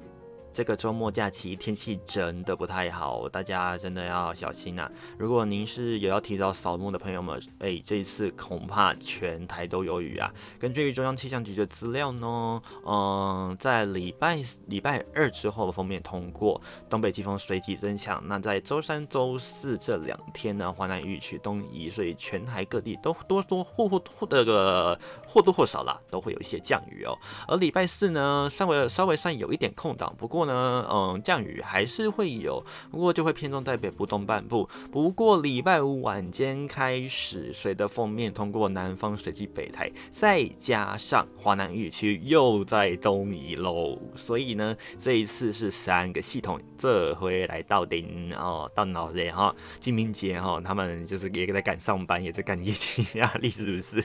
[0.55, 4.91] 这个周末假期天气真的不太好，大家真的要小心呐、啊！
[5.17, 10.33] 如果您是有要提早扫墓的朋友们，哎，这一次恐怕全台都有雨啊！
[10.57, 18.23] 根据中央气象局的资料呢，嗯，在礼拜礼拜二之后的锋面通过，东北季风随即增强。
[18.25, 24.97] 那在周三、周四这两天呢，华南雨区东移，所以全台各地都多多或或或这个
[25.27, 27.13] 或多或少啦，都会有一些降雨哦。
[27.45, 30.44] 而礼拜四呢，稍微稍微算有一点空档，不过。
[30.45, 34.67] 呢，嗯，降雨还是会有，不过就会偏重在北部东半部。
[34.91, 54.03] 不过礼拜五晚间开始，随着锋面通过南方，随即北台，再加上华南雨区又在东移喽，所以呢，这一次是三个系统这回来到顶哦，到脑袋哈，清明节哈，他们就是也在赶上班，也在赶业绩压力，是不是？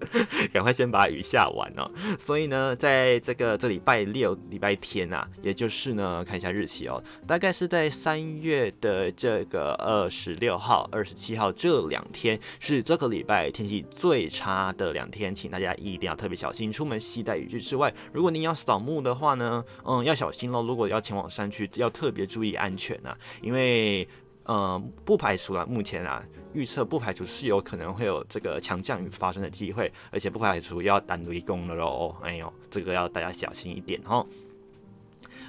[0.52, 1.90] 赶快先把雨下完哦。
[2.18, 20.62] 所以呢，在这个这礼拜六、礼拜天啊，也就是呢，看一下日期哦，大概是在三月的这个二十六号、二十七号这两天，是这个礼拜天气最差的两天，请大家一定要特别小心，出门携带雨具之外，如果您要扫墓的话呢，嗯，要小心喽。
[20.62, 24.06] 如果要前往山区，要特别注意安全啊，因为。
[24.48, 26.24] 呃，不排除啊，目前啊，
[26.54, 32.16] 预测不排除是有可能会有这个强降雨发生的机会，而且不排除要单雷公了喽。
[32.22, 34.26] 哎呦，这个要大家小心一点哦。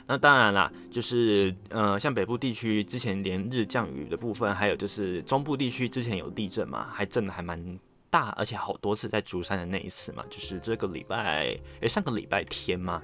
[0.05, 7.79] 那当然啦，就是呃，像北部地区之前连日降雨的部分，还有就是中部地区之前有地震嘛，还震的还蛮
[8.09, 13.01] 大，而且好多次在竹山的那一次嘛，就是这个礼拜，诶，上个礼拜天嘛。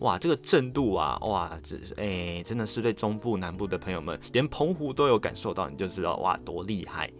[0.00, 7.10] 哇，这个震度啊，哇，这哎，真的是对中部、南部的朋友们，连澎湖都有感受到，你就知道哇，多厉害。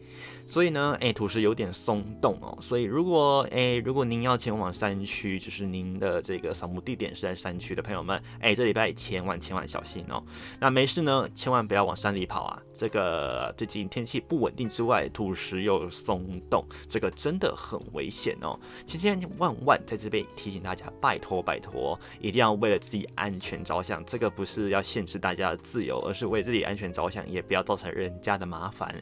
[0.47, 2.59] 所以呢，哎，土石有点松动哦。
[2.61, 10.23] 所以如果哎，如果您要前往山区，就是您的这个扫墓地点是在山区的朋友们，哎，这礼拜千万千万小心哦。
[10.59, 12.61] 那没事呢，千万不要往山里跑啊。
[12.73, 18.59] 这个最近天气不稳定之外，土石又松动，这个真的很危险哦。
[18.87, 24.05] 千千万万在这边提醒大家，拜托拜托，一定要为了自己安全着想。
[24.05, 28.95] 这个不是要限制大家的自由，而是为自己安全着想，也不要造成人家的麻烦。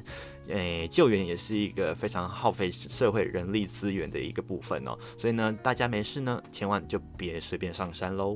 [0.48, 8.34] 诶，救援也是一个非常耗费社会人力资源的一个部分哦，所以呢，大家没事呢，千万就别随便上山喽。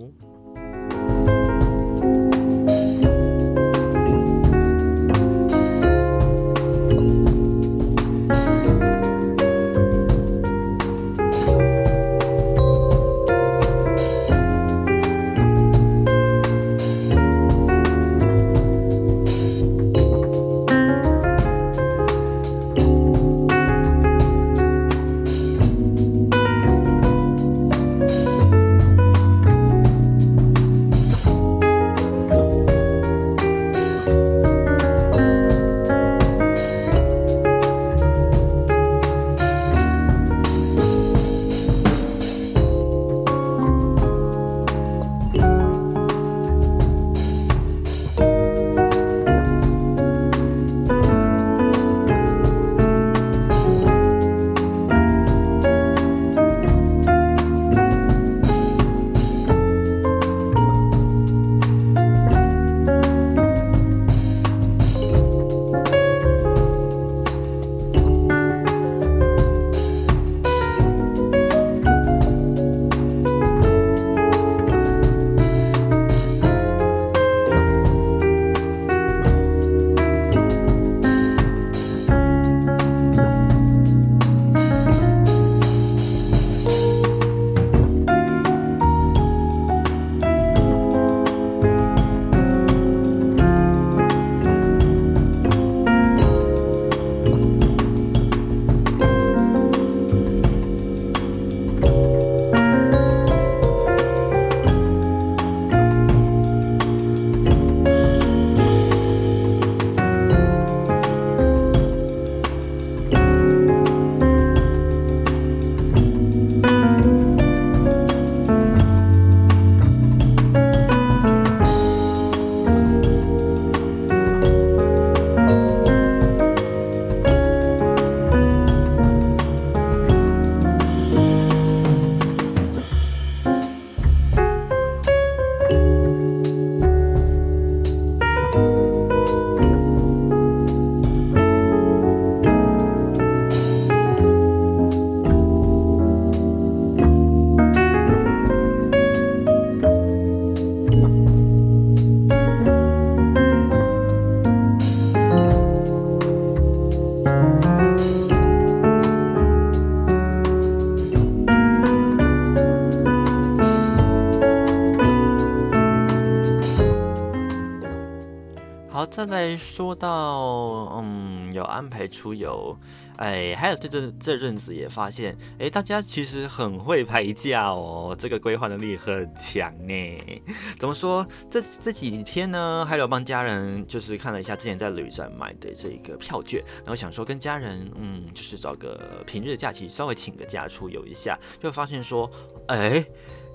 [169.12, 172.74] 再来说到，嗯，有安排出游。
[173.18, 180.42] 哎，还有这阵这阵子也发现，哎，大家其实很会排假哦，这个规划能力很强呢。
[180.78, 181.26] 怎么说？
[181.50, 192.30] 这这几天呢，还有帮家人就是看了一下之前在旅展买的这个票券，然后想说跟家人，嗯，就是找个平日假期稍微请个假出游一下，就发现说，
[192.68, 193.04] 哎。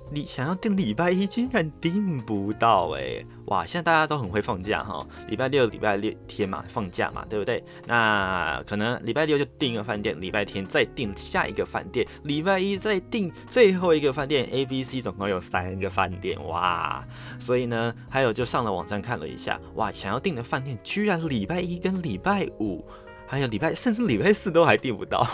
[0.10, 7.64] 你想要订礼拜一，竟然订不到哎、哇，现在大家都很会放假哈，礼拜六、礼拜六天嘛放假嘛，对不对？
[7.86, 14.48] 那可能礼拜六就订一个饭店，礼拜天再订下一个饭店，礼拜一再订最后一个饭店。
[14.52, 17.06] A、B、C 总共有三个饭店哇！
[17.40, 22.86] 所以呢，还有就上了网站看了一下，哇，想要订的饭店居然礼拜一跟礼拜五，
[23.28, 25.28] 还有礼拜甚至礼拜四都还订不到。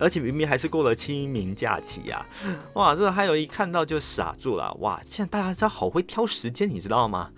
[0.00, 2.26] 而且明明还是过了清明假期呀，
[2.74, 2.94] 哇！
[2.94, 5.00] 这还有一看到就傻住了，哇！
[5.04, 7.30] 现在大家真好会挑时间，你知道吗？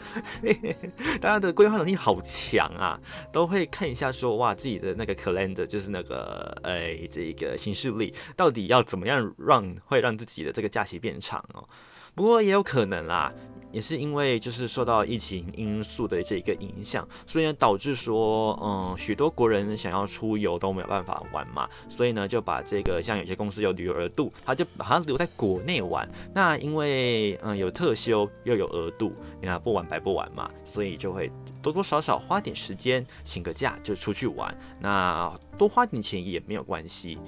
[1.20, 3.00] 大家的规划能力好强啊，
[3.32, 11.68] 都会看一下说，哇，自己的那个 calendar 就是那个，哎，这个行事历到底要怎么样让会让自己的这个假期变长哦。
[12.14, 13.32] 不过也有可能啦。
[13.76, 26.08] 也是因为就是受到疫情因素的这个影响，所以呢导致说，嗯，许多国人想要出游都没有办法玩嘛，所以呢就把这个像有些公司有旅游额度，他就把它留在国内玩。
[26.32, 29.12] 那因为嗯有特休又有额度，
[29.42, 34.56] 你看不玩白不玩嘛，所以就会多多少少花点时间请个假就出去玩。
[34.80, 37.18] 那多花点钱也没有关系，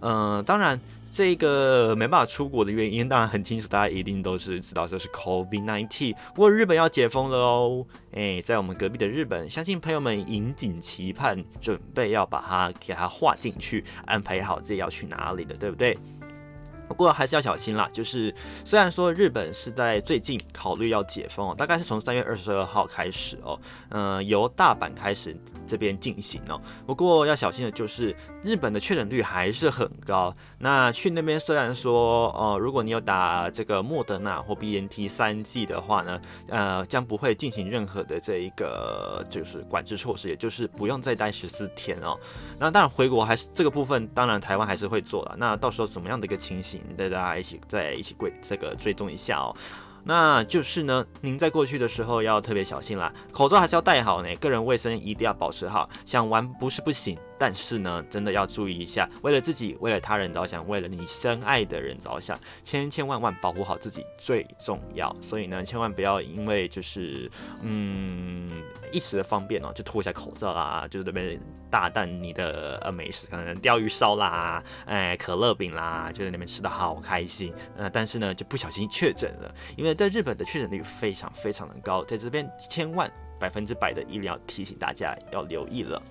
[0.00, 0.80] 嗯，当然。
[1.16, 6.14] 这个没办法出国的原因当然很清楚，大家一定都是知道这是 COVID nineteen。
[6.34, 15.96] 不过日本要解封了哦，哎，在我们隔壁的日本，相信朋友们引颈期盼，准备要把它给它划进去，安排好自己要去哪里的，对不对？
[16.88, 18.34] 不过还是要小心啦，就是
[18.64, 23.58] 虽然说日本是在最近考虑要解封哦，大概是从三月二十二号开始哦，
[23.90, 26.60] 嗯，由大阪开始这边进行哦。
[26.86, 30.34] 不过要小心的就是日本的确诊率还是很高。
[30.58, 42.18] 那去那边虽然说哦，如果你有打这个莫德纳或 BNT 三剂的话呢，呃，将不会进行任何的这一个就是管制措施，也就是不用再待十四天哦。
[42.58, 45.34] 那当然回国还是这个部分，当然台湾还是会做了。
[45.36, 46.75] 那到时候怎么样的一个情形？
[46.96, 49.54] 带大家一起再一起跪这个追踪一下哦。
[50.08, 55.88] 那就是呢，您在过去的时候要特别小心啦，口罩还是要戴好呢，个人卫生一定要保持好。
[56.04, 65.14] 想玩不是不行，但是呢，真的要注意一下，为了自己，为了他人着想，为了你深爱的人着想，千千万万保护好自己最重要。
[65.20, 67.28] 所以呢，千万不要因为就是
[67.62, 68.48] 嗯
[68.92, 71.36] 一时的方便哦，就脱下口罩啦，就是那边
[71.68, 79.96] 大啖你的呃美食，可能鯛鱼烧啦，哎可乐饼啦，就在那边吃的好开心，呃，但是呢就不小心确诊了，因为。
[79.96, 83.10] 在日本的确诊率非常非常的高，在这边千万
[83.40, 86.02] 百分之百的医疗提醒大家要留意了。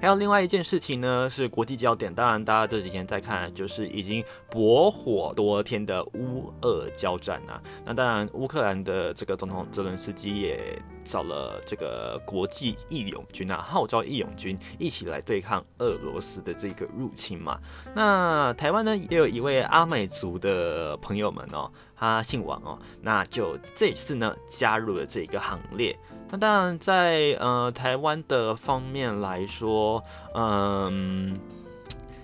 [0.00, 2.14] 还有另外一件事情呢，是国际焦点。
[2.14, 7.60] 当然，大家这几天在看，就是已经驳火多天的乌俄交战啊。
[7.84, 10.60] 那当然，乌克兰的这个总统泽伦斯基也
[11.04, 17.58] 找了这个国际义勇军啊，号召义勇军一起来对抗俄罗斯的这个入侵嘛。
[17.94, 25.98] 那台湾呢，也有一位阿美族的朋友们哦，他姓王哦，那就这次呢加入了这个行列。
[26.30, 30.02] 那当然在，呃台湾的方面来说，
[30.34, 31.36] 嗯，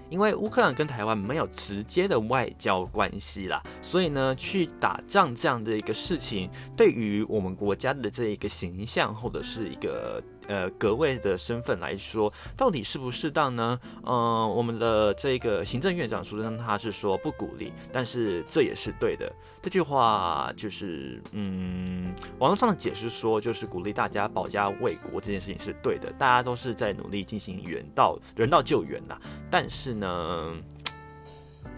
[0.08, 10.22] 因为乌克兰跟台湾没有直接的外交关系啦，所以呢，去打仗这样的一个事情，对于我们国家的这一个形象或者是一个。
[10.48, 13.78] 呃，格位的身份来说，到底适不适当呢？
[14.04, 19.32] 嗯、我们的这个行政院长苏贞他是说不鼓励，但是这也是对的。
[19.62, 29.18] 这句话就是，嗯，网络上的解释说，就是鼓励大家保家卫国这件事情是对的，大家都是在努力进行人道人道救援呐。
[29.50, 30.54] 但是呢，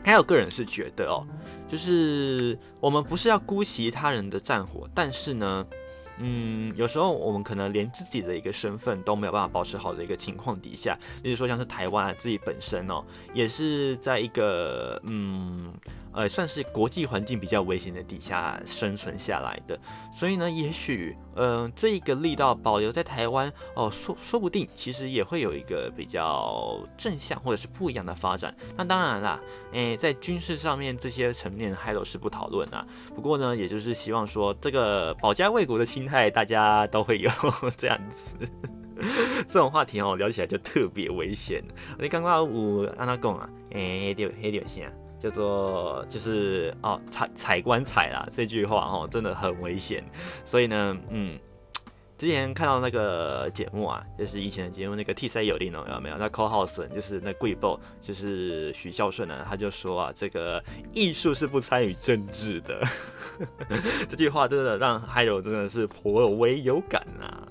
[0.05, 1.27] 还有个人是觉得哦，
[1.67, 5.67] 就是我们不是要姑息他人的战火，但是呢。
[6.21, 15.73] 嗯，有时候我们可能连自己的一个身份都没有办法保持好的一个情况底下，比如说像是台湾自己本身哦，也是在一个嗯。
[16.11, 19.79] 呃，算是国际环境比较危险的底下生存下来的，
[20.13, 28.53] 所以呢，也许，嗯、这一个力道保留在台湾哦，说说不定其实也会有一个比较正向或者是不一样的发展。
[28.77, 29.39] 那当然啦，
[29.73, 32.85] 诶，在军事上面这些层面还都是不讨论啊。
[33.15, 37.31] 不过呢，也就是希望说这个保家卫国的心态，大家都会有
[37.77, 38.49] 这样子。
[39.47, 41.63] 这种话题哦，聊起来就特别危险。
[42.01, 44.91] 你刚刚我按他讲啊，诶，对，黑点线。
[45.21, 50.05] 叫做就是哦，踩踩棺材啦，这句话哦，真的很危险。
[50.45, 51.37] 所以呢，嗯，
[52.17, 56.17] 之前看到那个节目啊，就是以前的节目那个 T C 有令哦，有没有？
[56.17, 62.81] 那 c o h o s 就是那贵报，就是许孝顺呢，他就说啊，这个艺术是不参与政治的。
[64.09, 67.47] 这句话真的让海柔真的是颇为有感啊。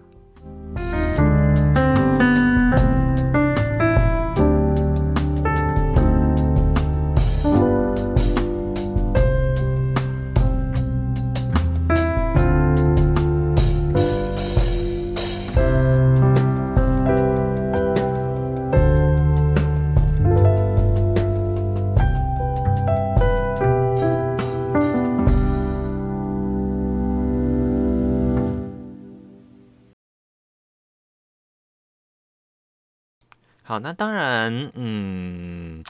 [33.68, 35.84] 好，那当然，嗯，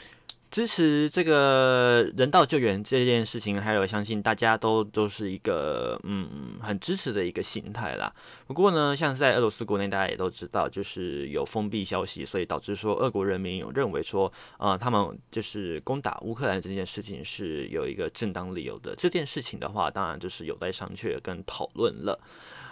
[0.50, 8.12] 支持这个人道救援这件事情，还有相信大家都都是一个嗯很支持的一个心态啦。
[8.48, 18.96] 不过呢，像是在俄罗斯国内，大家也都知道，就是有封闭消息，所以导致说俄国人民有认为说，呃，他们就是攻打乌克兰这件事情是有一个正当理由的。
[18.96, 22.20] 这件事情的话，当然就是有待商榷跟讨论了。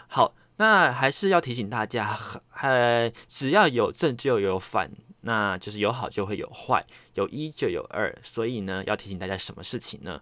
[0.07, 0.33] 好。
[0.57, 2.17] 那还是要提醒大家，
[2.61, 4.89] 呃，只要有正就有反，
[5.21, 6.85] 那就是有好就会有坏，
[7.15, 10.21] 有一就有二，所以呢，要提醒大家什么事情呢？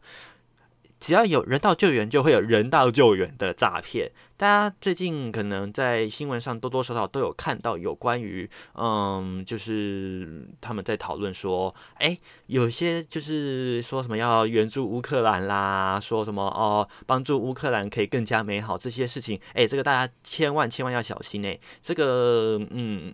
[1.03, 4.09] 只要有人道救援，就会有人道救援的诈骗。
[4.37, 23.13] 大家最近可能在新闻上多多少少都有看到有关于，嗯，就是他们在讨论说，哎，有些就是说什么要援助乌克兰啦，说什么哦，帮助乌克兰可以更加美好这些事情，哎，这个大家千万千万要小心哎，这个嗯，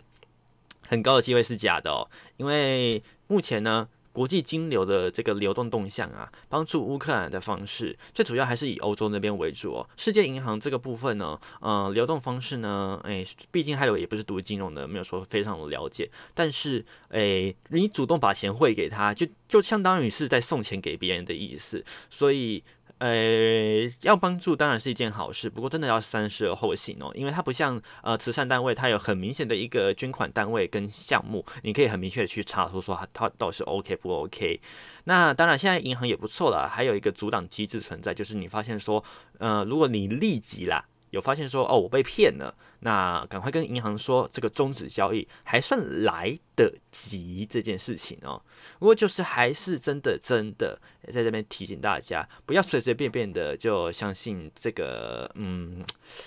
[0.88, 3.88] 很高的机会是假的哦，因为目前呢。
[4.20, 9.90] 国际金流的这个流动动向啊，帮助乌克兰的方式，最主要还是以欧洲那边为主哦。
[9.96, 16.12] 世界银行这个部分呢，嗯，流动方式呢，诶，毕竟还有也不是读金融的，没有说非常的了解。
[16.34, 22.62] 但是，诶，你主动把钱汇给他，就就相当于是在送钱给别人的意思，所以。
[23.00, 34.62] 呃，要帮助当然是一件好事，不过真的要三思而后行哦，因为它不像呃慈善单位，它有很明显的一个捐款单位跟项目，你可以很明确的去查出说它它到底是 OK 不 OK。
[35.06, 39.04] 那当然现在银行也不错了，还有一个阻挡机制存在，就是你发现说，
[39.40, 40.86] 呃，如果你立即啦。
[41.12, 48.42] 有发现说哦，我被骗了，那赶快跟银行说这个终止交易，还算来得及这件事情哦。
[48.80, 55.84] 不过就是还是真的真的在这边提醒大家，不要随随便便的就相信这个，嗯，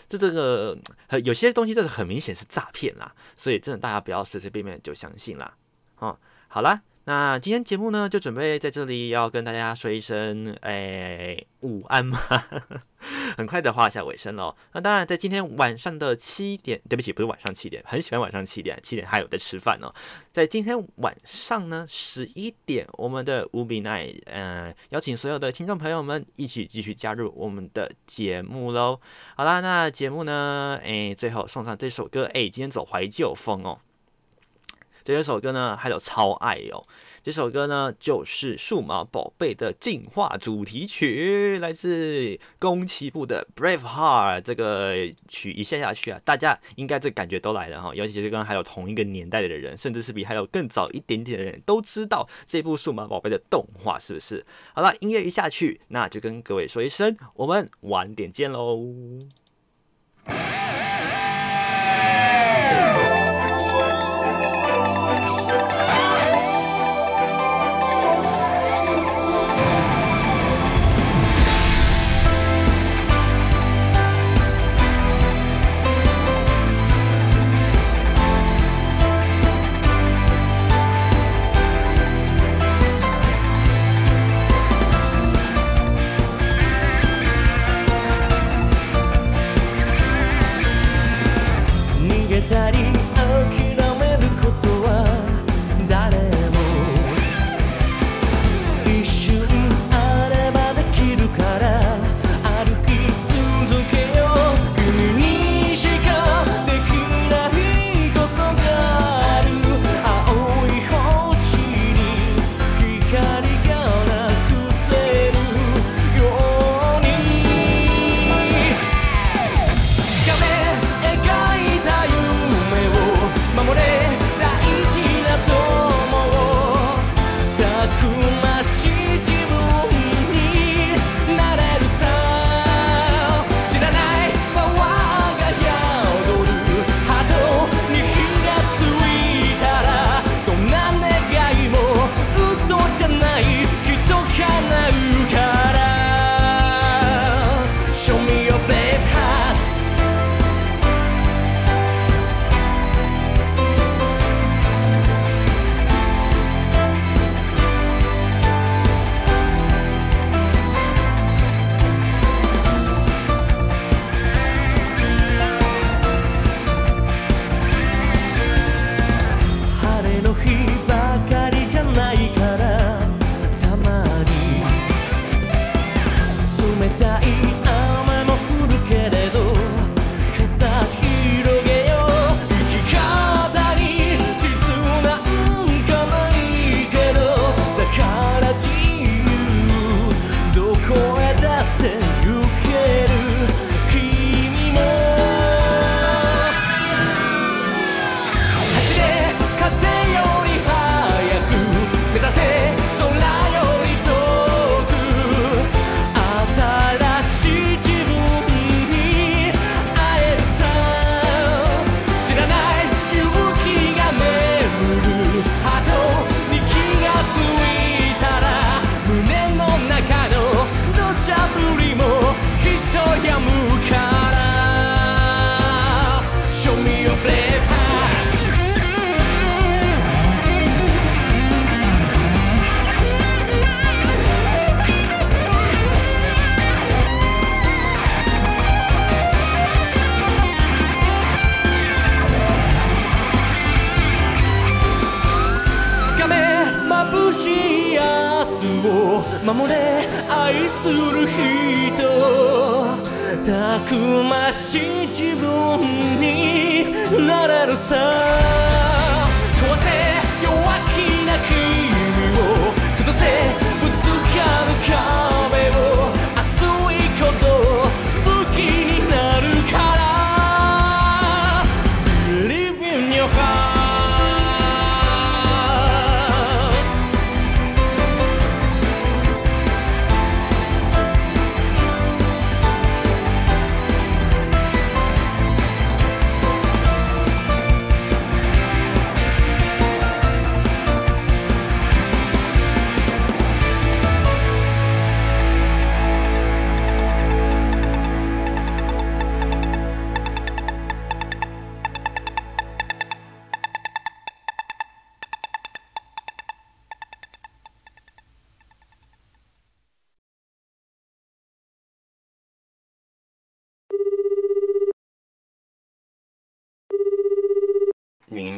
[0.08, 0.76] 这这个
[1.24, 5.56] 有些东西这是很明显是诈骗啦，所以真的大家不要随随便便就相信啦。
[5.98, 6.18] 哦，
[6.48, 6.82] 好啦。
[7.04, 12.16] 那今天节目呢，就准备在这里要跟大家说一声，哎，午安嘛，
[13.36, 14.54] 很快的画下尾声喽。
[14.72, 19.92] 那当然，在今天晚上的七点，对不起，不是晚上七点，很喜欢晚上七点，七点还有在吃饭哦。
[20.30, 29.00] 在今天晚上呢，十一点，我们的无比奈，嗯，邀请所有的听众朋友们一起继续加入我们的节目喽。
[29.36, 33.80] 好啦，那节目呢，哎，最后送上这首歌，哎，今天走怀旧风哦。
[35.04, 36.82] 这首歌呢，还有超爱哦。
[37.22, 44.38] 这首歌呢，就是《数码宝贝》的进化主题曲，来自宫崎步的《Brave Heart》。
[44.42, 44.96] 这个
[45.28, 47.94] 曲一下下去啊，大家应该这感觉都来了哈。
[47.94, 54.44] 尤其是跟还有同一个年代的人，甚至是比还有更早一点点的人，都知道这部《数码宝贝》的动画是不是？
[54.74, 58.80] 好了，音乐一下去，那就跟各位说一声，我们晚点见喽。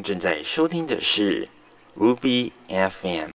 [0.05, 1.49] 正在收听的是
[1.97, 3.31] Ruby FM